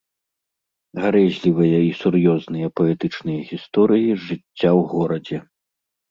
Гарэзлівыя 1.01 1.79
і 1.87 1.91
сур'ёзныя 2.01 2.67
паэтычныя 2.81 3.39
гісторыі 3.49 4.07
з 4.15 4.21
жыцця 4.29 4.69
ў 4.71 4.81
горадзе. 4.95 5.37